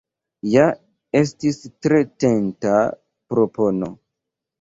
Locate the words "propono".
3.35-3.91